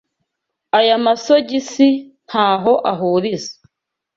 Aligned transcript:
Aya 0.79 0.95
masogisi 1.05 1.87
ntaho 2.25 2.73
ahurizoe. 2.91 3.57